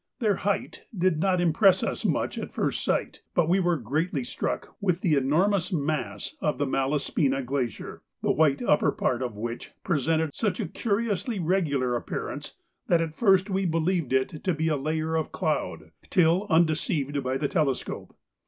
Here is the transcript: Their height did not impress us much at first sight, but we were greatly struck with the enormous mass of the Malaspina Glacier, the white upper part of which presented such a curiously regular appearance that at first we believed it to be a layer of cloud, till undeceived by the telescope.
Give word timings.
Their 0.17 0.37
height 0.37 0.85
did 0.97 1.19
not 1.19 1.39
impress 1.39 1.83
us 1.83 2.03
much 2.03 2.39
at 2.39 2.49
first 2.51 2.83
sight, 2.83 3.21
but 3.35 3.47
we 3.47 3.59
were 3.59 3.77
greatly 3.77 4.23
struck 4.23 4.75
with 4.81 5.01
the 5.01 5.13
enormous 5.13 5.71
mass 5.71 6.35
of 6.41 6.57
the 6.57 6.65
Malaspina 6.65 7.43
Glacier, 7.45 8.01
the 8.23 8.31
white 8.31 8.63
upper 8.63 8.91
part 8.91 9.21
of 9.21 9.35
which 9.37 9.73
presented 9.83 10.33
such 10.33 10.59
a 10.59 10.67
curiously 10.67 11.39
regular 11.39 11.95
appearance 11.95 12.55
that 12.87 12.99
at 12.99 13.13
first 13.13 13.47
we 13.51 13.63
believed 13.67 14.11
it 14.11 14.43
to 14.43 14.55
be 14.55 14.69
a 14.69 14.75
layer 14.75 15.15
of 15.15 15.31
cloud, 15.31 15.91
till 16.09 16.47
undeceived 16.49 17.21
by 17.21 17.37
the 17.37 17.47
telescope. 17.47 18.15